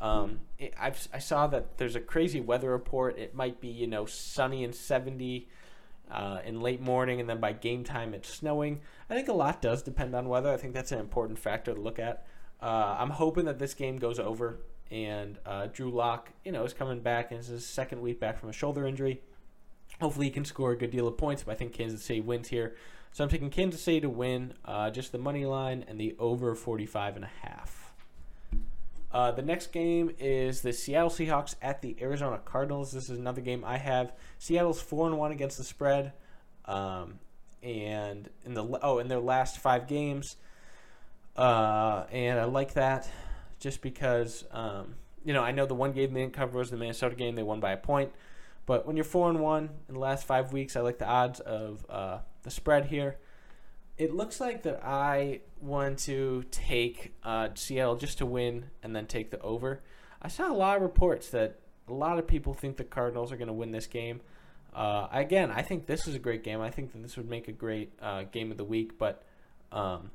[0.00, 3.18] um, it, i saw that there's a crazy weather report.
[3.18, 5.48] It might be you know sunny and 70,
[6.12, 8.80] uh, in late morning, and then by game time it's snowing.
[9.08, 10.52] I think a lot does depend on weather.
[10.52, 12.26] I think that's an important factor to look at.
[12.60, 16.72] Uh, I'm hoping that this game goes over, and uh, Drew Lock, you know, is
[16.72, 19.22] coming back, and it's his second week back from a shoulder injury.
[20.00, 22.48] Hopefully, he can score a good deal of points, but I think Kansas City wins
[22.48, 22.76] here.
[23.12, 26.54] So I'm taking Kansas City to win, uh, just the money line and the over
[26.54, 27.81] 45 and a half.
[29.12, 32.92] Uh, the next game is the Seattle Seahawks at the Arizona Cardinals.
[32.92, 34.12] This is another game I have.
[34.38, 36.12] Seattle's four and one against the spread,
[36.64, 37.18] um,
[37.62, 40.36] and in the oh in their last five games,
[41.36, 43.08] uh, and I like that
[43.60, 44.94] just because um,
[45.24, 47.34] you know I know the one game they didn't cover was the Minnesota game.
[47.34, 48.12] They won by a point,
[48.64, 51.38] but when you're four and one in the last five weeks, I like the odds
[51.40, 53.18] of uh, the spread here.
[53.98, 59.06] It looks like that I want to take uh, Seattle just to win and then
[59.06, 59.80] take the over.
[60.20, 63.36] I saw a lot of reports that a lot of people think the Cardinals are
[63.36, 64.20] going to win this game.
[64.74, 66.60] Uh, again, I think this is a great game.
[66.60, 68.98] I think that this would make a great uh, game of the week.
[68.98, 69.22] But
[69.70, 70.10] um,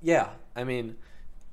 [0.00, 0.96] yeah, I mean,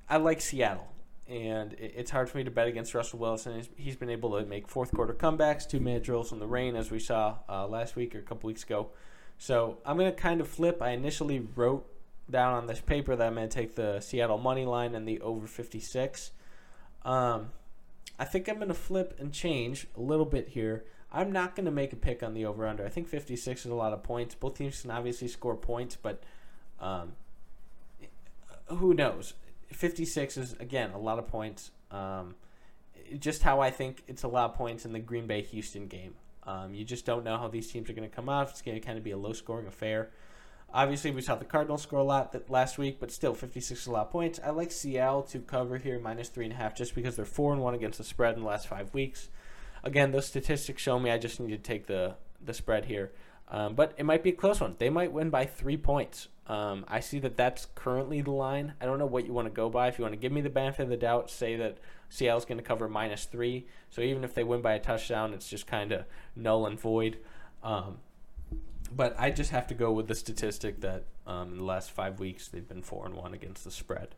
[0.09, 0.87] I like Seattle,
[1.27, 3.63] and it's hard for me to bet against Russell Wilson.
[3.75, 6.91] He's been able to make fourth quarter comebacks, two minute drills in the rain, as
[6.91, 8.89] we saw uh, last week or a couple weeks ago.
[9.37, 10.81] So I'm going to kind of flip.
[10.81, 11.85] I initially wrote
[12.29, 15.21] down on this paper that I'm going to take the Seattle money line and the
[15.21, 16.31] over 56.
[17.05, 17.51] Um,
[18.19, 20.83] I think I'm going to flip and change a little bit here.
[21.11, 22.85] I'm not going to make a pick on the over under.
[22.85, 24.35] I think 56 is a lot of points.
[24.35, 26.21] Both teams can obviously score points, but
[26.79, 27.13] um,
[28.67, 29.33] who knows?
[29.71, 31.71] 56 is, again, a lot of points.
[31.91, 32.35] Um,
[33.19, 36.15] just how I think it's a lot of points in the Green Bay Houston game.
[36.47, 38.49] Um, you just don't know how these teams are going to come out.
[38.49, 40.09] It's going to kind of be a low scoring affair.
[40.73, 43.91] Obviously, we saw the Cardinals score a lot last week, but still, 56 is a
[43.91, 44.39] lot points.
[44.43, 47.53] I like Seattle to cover here, minus three and a half, just because they're four
[47.53, 49.29] and one against the spread in the last five weeks.
[49.83, 53.11] Again, those statistics show me I just need to take the the spread here,
[53.49, 54.75] um, but it might be a close one.
[54.77, 56.27] They might win by three points.
[56.47, 58.73] Um, I see that that's currently the line.
[58.79, 59.87] I don't know what you want to go by.
[59.87, 61.77] If you want to give me the benefit of the doubt, say that
[62.09, 63.67] Seattle's going to cover minus three.
[63.89, 66.05] So even if they win by a touchdown, it's just kind of
[66.35, 67.17] null and void.
[67.63, 67.97] Um,
[68.95, 72.19] but I just have to go with the statistic that um, in the last five
[72.19, 74.15] weeks they've been four and one against the spread.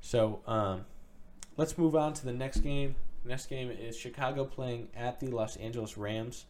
[0.00, 0.84] So um,
[1.56, 2.96] let's move on to the next game.
[3.24, 6.44] Next game is Chicago playing at the Los Angeles Rams.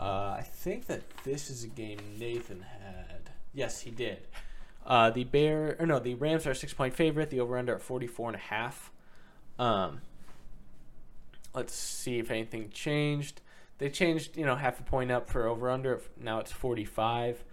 [0.00, 3.30] Uh, I think that this is a game Nathan had.
[3.52, 4.26] Yes, he did.
[4.86, 7.28] Uh, the Bear or no, the Rams are six point favorite.
[7.28, 8.90] The over under at forty four and a half.
[9.58, 10.00] Um,
[11.54, 13.42] let's see if anything changed.
[13.76, 16.00] They changed, you know, half a point up for over under.
[16.18, 17.44] Now it's 45.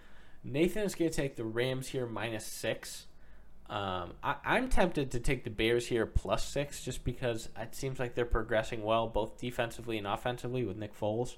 [0.43, 3.07] Nathan is going to take the Rams here minus six.
[3.69, 7.99] Um, I, am tempted to take the Bears here plus six just because it seems
[7.99, 11.36] like they're progressing well, both defensively and offensively with Nick Foles.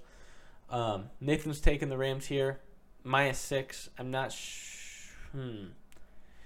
[0.70, 2.60] Um, Nathan's taking the Rams here
[3.04, 3.90] minus six.
[3.98, 4.32] I'm not.
[4.32, 5.66] Sh- hmm.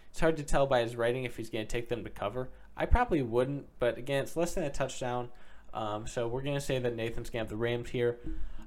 [0.10, 2.50] It's hard to tell by his writing if he's going to take them to cover.
[2.76, 5.30] I probably wouldn't, but again, it's less than a touchdown.
[5.74, 8.20] Um, so we're gonna say that Nathan's gonna have the Rams here.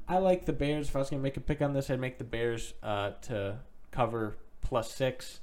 [0.09, 0.88] I like the Bears.
[0.88, 3.59] If I was gonna make a pick on this, I'd make the Bears uh, to
[3.90, 5.40] cover plus six.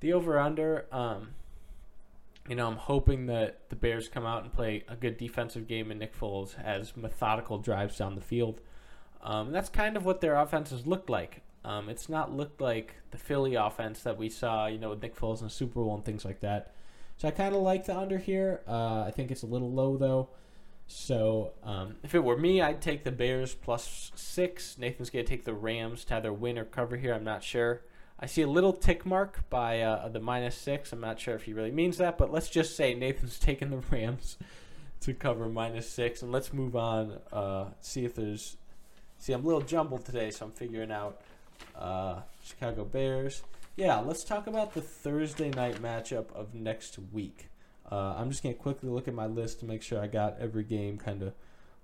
[0.00, 0.86] The over under.
[0.92, 1.30] Um,
[2.48, 5.90] you know, I'm hoping that the Bears come out and play a good defensive game,
[5.90, 8.60] and Nick Foles has methodical drives down the field.
[9.24, 11.42] Um, that's kind of what their offenses looked like.
[11.64, 15.16] Um, it's not looked like the Philly offense that we saw, you know, with Nick
[15.16, 16.74] Foles in the Super Bowl and things like that.
[17.16, 18.60] So I kind of like the under here.
[18.68, 20.28] Uh, I think it's a little low though.
[20.86, 24.76] So um, if it were me, I'd take the Bears plus six.
[24.78, 27.14] Nathan's going to take the Rams to either win or cover here.
[27.14, 27.82] I'm not sure.
[28.20, 30.92] I see a little tick mark by uh, the minus six.
[30.92, 33.82] I'm not sure if he really means that, but let's just say Nathan's taking the
[33.90, 34.36] Rams
[35.00, 36.22] to cover minus six.
[36.22, 37.18] And let's move on.
[37.32, 38.56] Uh, see if there's.
[39.18, 41.20] See, I'm a little jumbled today, so I'm figuring out
[41.76, 43.42] uh, Chicago Bears.
[43.76, 47.48] Yeah, let's talk about the Thursday night matchup of next week.
[47.90, 50.36] Uh, I'm just going to quickly look at my list to make sure I got
[50.38, 51.32] every game kind of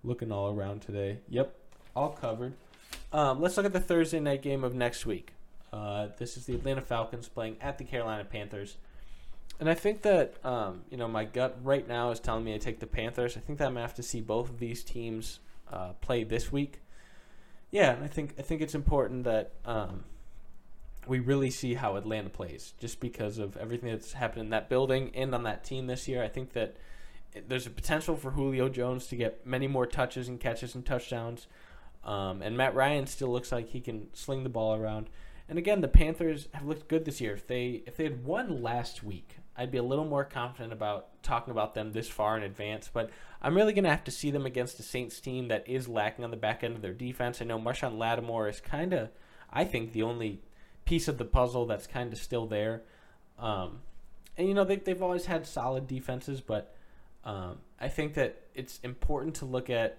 [0.04, 1.18] looking all around today.
[1.28, 1.54] Yep,
[1.96, 2.54] all covered.
[3.12, 5.32] Um, let's look at the Thursday night game of next week.
[5.72, 8.76] Uh, this is the Atlanta Falcons playing at the Carolina Panthers.
[9.58, 12.58] And I think that, um, you know, my gut right now is telling me to
[12.58, 13.36] take the Panthers.
[13.36, 15.38] I think that I'm going to have to see both of these teams
[15.70, 16.80] uh, play this week.
[17.70, 20.04] Yeah, I think I think it's important that um,
[21.06, 25.10] we really see how Atlanta plays just because of everything that's happened in that building
[25.14, 26.22] and on that team this year.
[26.22, 26.76] I think that
[27.48, 31.46] there's a potential for Julio Jones to get many more touches and catches and touchdowns.
[32.04, 35.08] Um, and Matt Ryan still looks like he can sling the ball around.
[35.48, 37.34] And again, the Panthers have looked good this year.
[37.34, 41.22] If they if they had won last week, I'd be a little more confident about
[41.22, 42.90] talking about them this far in advance.
[42.92, 43.10] But
[43.42, 46.24] I'm really going to have to see them against a Saints team that is lacking
[46.24, 47.40] on the back end of their defense.
[47.40, 49.10] I know Marshon Lattimore is kind of,
[49.52, 50.40] I think, the only
[50.84, 52.82] piece of the puzzle that's kind of still there.
[53.38, 53.80] Um,
[54.36, 56.74] and you know they they've always had solid defenses, but
[57.24, 59.98] um, I think that it's important to look at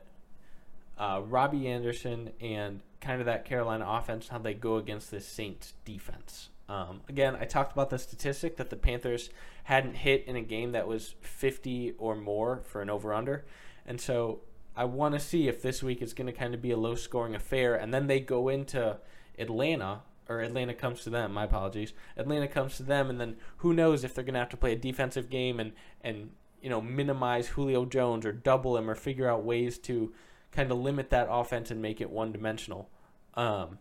[0.98, 5.74] uh, Robbie Anderson and kind of that Carolina offense how they go against this Saints
[5.86, 6.50] defense.
[6.71, 9.29] Um, again, I talked about the statistic that the Panthers
[9.65, 13.43] hadn't hit in a game that was 50 or more for an over under.
[13.86, 14.39] And so
[14.73, 16.95] I want to see if this week is going to kind of be a low
[16.95, 17.75] scoring affair.
[17.75, 18.97] And then they go into
[19.38, 21.34] Atlanta or Atlanta comes to them.
[21.34, 21.91] My apologies.
[22.15, 24.71] Atlanta comes to them, and then who knows if they're going to have to play
[24.71, 26.29] a defensive game and and
[26.62, 30.13] you know minimize Julio Jones or double him or figure out ways to
[30.53, 32.89] kind of limit that offense and make it one dimensional.
[33.34, 33.79] Um,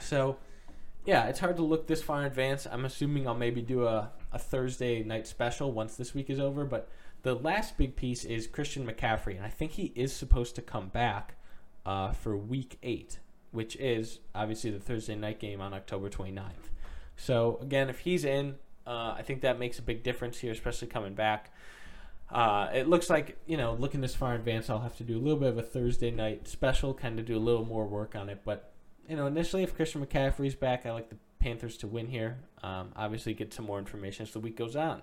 [0.00, 0.36] so
[1.04, 2.66] yeah, it's hard to look this far in advance.
[2.70, 6.64] I'm assuming I'll maybe do a, a Thursday night special once this week is over.
[6.64, 6.88] But
[7.22, 10.88] the last big piece is Christian McCaffrey, and I think he is supposed to come
[10.88, 11.34] back
[11.84, 13.18] uh, for week eight,
[13.50, 16.70] which is obviously the Thursday night game on October 29th.
[17.16, 20.88] So, again, if he's in, uh, I think that makes a big difference here, especially
[20.88, 21.52] coming back.
[22.30, 25.18] Uh, it looks like, you know, looking this far in advance, I'll have to do
[25.18, 28.16] a little bit of a Thursday night special, kind of do a little more work
[28.16, 28.40] on it.
[28.44, 28.71] But,
[29.12, 32.38] you know, initially, if Christian McCaffrey's back, I like the Panthers to win here.
[32.62, 35.02] Um, obviously, get some more information as the week goes on.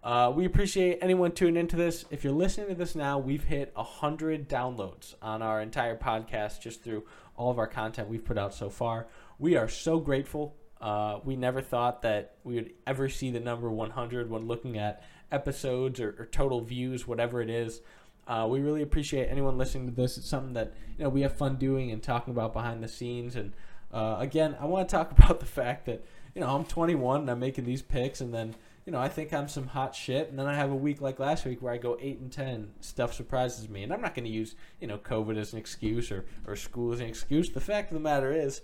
[0.00, 2.04] Uh, we appreciate anyone tuning into this.
[2.12, 6.84] If you're listening to this now, we've hit 100 downloads on our entire podcast just
[6.84, 7.02] through
[7.36, 9.08] all of our content we've put out so far.
[9.40, 10.54] We are so grateful.
[10.80, 15.02] Uh, we never thought that we would ever see the number 100 when looking at
[15.32, 17.80] episodes or, or total views, whatever it is.
[18.26, 20.16] Uh, we really appreciate anyone listening to this.
[20.16, 23.36] It's something that you know we have fun doing and talking about behind the scenes.
[23.36, 23.52] And
[23.92, 26.04] uh, again, I want to talk about the fact that
[26.34, 28.54] you know I'm 21 and I'm making these picks, and then
[28.86, 31.18] you know I think I'm some hot shit, and then I have a week like
[31.18, 32.72] last week where I go eight and 10.
[32.80, 36.12] Stuff surprises me, and I'm not going to use you know COVID as an excuse
[36.12, 37.50] or or school as an excuse.
[37.50, 38.60] The fact of the matter is,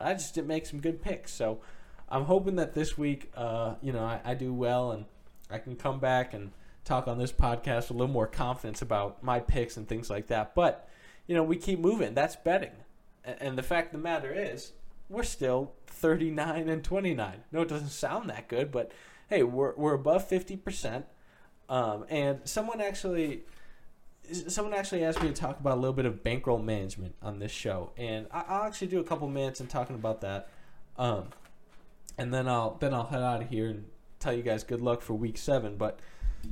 [0.00, 1.32] I just didn't make some good picks.
[1.32, 1.60] So
[2.08, 5.04] I'm hoping that this week, uh, you know, I, I do well and
[5.50, 6.52] I can come back and
[6.90, 10.26] talk on this podcast with a little more confidence about my picks and things like
[10.26, 10.54] that.
[10.54, 10.88] But,
[11.26, 12.14] you know, we keep moving.
[12.14, 12.72] That's betting.
[13.24, 14.72] And the fact of the matter is,
[15.08, 17.44] we're still 39 and 29.
[17.52, 18.90] No, it doesn't sound that good, but
[19.28, 21.04] hey, we're, we're above 50%.
[21.68, 23.42] Um, and someone actually
[24.48, 27.50] someone actually asked me to talk about a little bit of bankroll management on this
[27.50, 30.48] show, and I, will actually do a couple minutes in talking about that,
[30.98, 31.28] um,
[32.18, 33.86] and then I'll then I'll head out of here and
[34.20, 35.76] tell you guys good luck for week seven.
[35.76, 35.98] But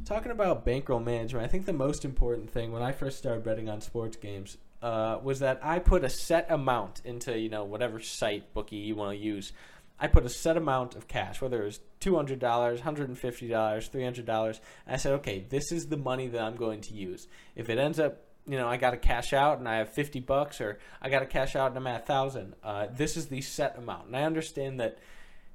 [0.05, 3.69] talking about bankroll management, I think the most important thing when I first started betting
[3.69, 8.01] on sports games uh, was that I put a set amount into you know whatever
[8.01, 9.53] site bookie you want to use.
[10.01, 13.19] I put a set amount of cash, whether it was two hundred dollars, hundred and
[13.19, 14.61] fifty dollars, three hundred dollars.
[14.87, 17.27] I said, okay, this is the money that I'm going to use.
[17.57, 20.21] If it ends up, you know, I got to cash out and I have fifty
[20.21, 22.55] bucks, or I got to cash out and I'm at a thousand.
[22.63, 24.99] Uh, this is the set amount, and I understand that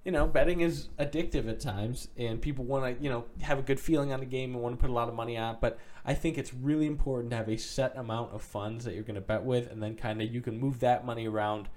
[0.03, 3.61] you know, betting is addictive at times, and people want to, you know, have a
[3.61, 5.57] good feeling on the game and want to put a lot of money on.
[5.61, 9.03] But I think it's really important to have a set amount of funds that you're
[9.03, 11.69] going to bet with, and then kind of you can move that money around.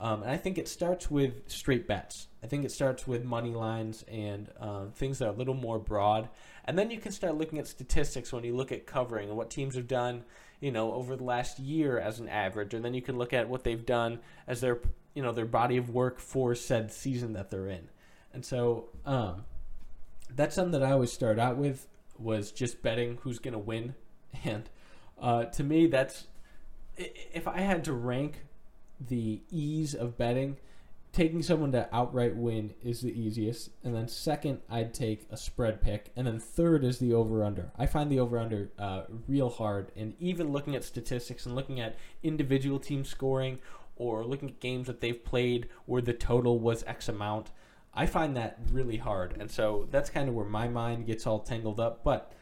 [0.00, 2.28] Um, and I think it starts with straight bets.
[2.42, 5.78] I think it starts with money lines and um, things that are a little more
[5.78, 6.28] broad.
[6.64, 9.50] And then you can start looking at statistics when you look at covering and what
[9.50, 10.24] teams have done,
[10.60, 12.74] you know, over the last year as an average.
[12.74, 14.80] And then you can look at what they've done as their
[15.14, 17.88] you know their body of work for said season that they're in,
[18.32, 19.44] and so um,
[20.28, 21.86] that's something that I always start out with
[22.18, 23.94] was just betting who's gonna win,
[24.44, 24.68] and
[25.20, 26.26] uh, to me that's
[26.96, 28.44] if I had to rank
[29.00, 30.56] the ease of betting,
[31.12, 35.80] taking someone to outright win is the easiest, and then second I'd take a spread
[35.80, 37.70] pick, and then third is the over under.
[37.78, 41.80] I find the over under uh, real hard, and even looking at statistics and looking
[41.80, 43.58] at individual team scoring
[43.96, 47.50] or looking at games that they've played where the total was X amount.
[47.92, 49.36] I find that really hard.
[49.38, 52.02] And so that's kind of where my mind gets all tangled up.
[52.02, 52.32] But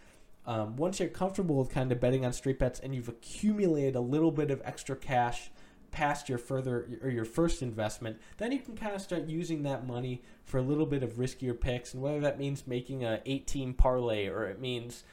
[0.47, 4.01] um, once you're comfortable with kind of betting on straight bets and you've accumulated a
[4.01, 5.51] little bit of extra cash
[5.91, 9.87] past your further or your first investment, then you can kind of start using that
[9.87, 11.93] money for a little bit of riskier picks.
[11.93, 15.05] And whether that means making a 18 parlay or it means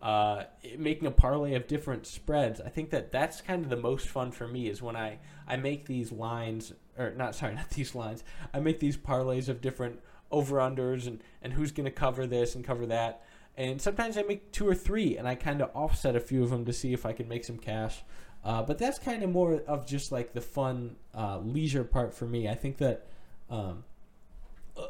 [0.00, 0.44] uh,
[0.76, 2.60] making a parlay of different spreads.
[2.60, 5.56] I think that that's kind of the most fun for me is when I, I
[5.56, 8.24] make these lines, or not, sorry, not these lines.
[8.54, 12.54] I make these parlays of different over unders and, and who's going to cover this
[12.54, 13.24] and cover that.
[13.56, 16.50] And sometimes I make two or three and I kind of offset a few of
[16.50, 18.02] them to see if I can make some cash.
[18.44, 22.24] Uh, but that's kind of more of just like the fun uh, leisure part for
[22.24, 22.48] me.
[22.48, 23.06] I think that
[23.50, 23.82] um,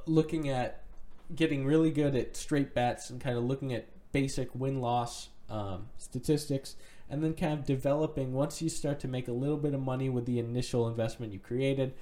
[0.07, 0.83] looking at
[1.35, 5.89] getting really good at straight bets and kind of looking at basic win loss um,
[5.97, 6.77] statistics,
[7.11, 10.09] and then kind of developing once you start to make a little bit of money
[10.09, 11.95] with the initial investment you created.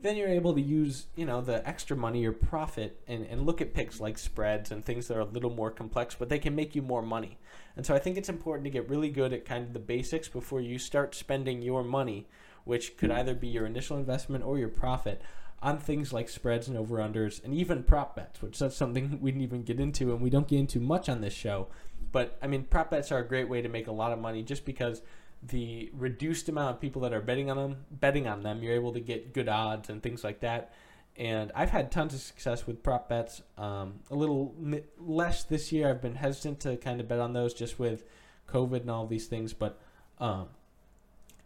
[0.00, 3.60] Then you're able to use, you know, the extra money your profit and, and look
[3.60, 6.54] at picks like spreads and things that are a little more complex, but they can
[6.54, 7.38] make you more money.
[7.76, 10.28] And so I think it's important to get really good at kind of the basics
[10.28, 12.28] before you start spending your money,
[12.64, 15.20] which could either be your initial investment or your profit,
[15.60, 19.30] on things like spreads and over unders and even prop bets, which that's something we
[19.30, 21.68] didn't even get into and we don't get into much on this show.
[22.12, 24.42] But I mean, prop bets are a great way to make a lot of money
[24.42, 25.02] just because
[25.42, 28.92] the reduced amount of people that are betting on them, betting on them, you're able
[28.92, 30.72] to get good odds and things like that.
[31.16, 33.42] And I've had tons of success with prop bets.
[33.56, 34.54] Um, a little
[34.98, 35.90] less this year.
[35.90, 38.04] I've been hesitant to kind of bet on those just with
[38.48, 39.52] COVID and all these things.
[39.52, 39.80] But
[40.18, 40.48] um,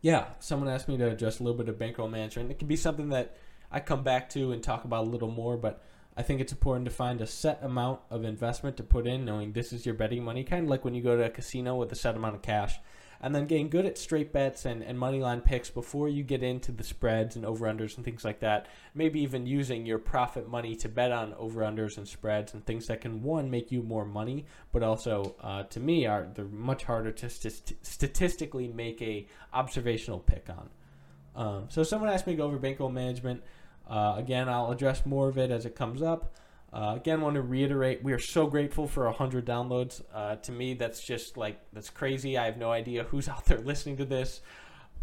[0.03, 2.51] yeah, someone asked me to address a little bit of bankroll management.
[2.51, 3.37] It can be something that
[3.73, 5.83] I come back to and talk about a little more, but
[6.17, 9.53] I think it's important to find a set amount of investment to put in, knowing
[9.53, 11.91] this is your betting money, kind of like when you go to a casino with
[11.91, 12.79] a set amount of cash.
[13.25, 16.43] And then getting good at straight bets and, and money line picks before you get
[16.43, 18.67] into the spreads and over unders and things like that.
[18.97, 22.89] Maybe even using your profit money to bet on over unders and spreads and things
[22.89, 26.83] that can, one, make you more money, but also, uh, to me, are they're much
[26.83, 30.69] harder to st- statistically make a observational pick on.
[31.37, 33.43] Um, so someone asked me to go over bankroll management.
[33.93, 36.35] Uh, again, I'll address more of it as it comes up.
[36.73, 40.03] Uh, again, want to reiterate, we are so grateful for 100 downloads.
[40.15, 42.39] Uh, to me, that's just like, that's crazy.
[42.39, 44.41] I have no idea who's out there listening to this.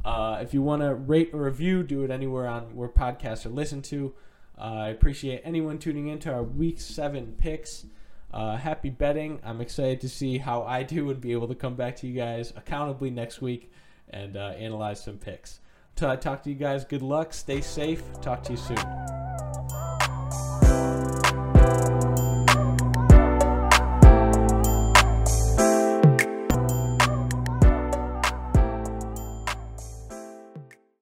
[0.03, 3.49] Uh, if you want to rate or review, do it anywhere on where podcasts are
[3.49, 4.11] listened to.
[4.57, 7.85] Uh, I appreciate anyone tuning into our week seven picks.
[8.33, 9.39] Uh, happy betting.
[9.43, 12.15] I'm excited to see how I do and be able to come back to you
[12.15, 13.71] guys accountably next week
[14.09, 15.59] and uh, analyze some picks.
[15.99, 18.77] Until I talk to you guys, good luck, stay safe, talk to you soon.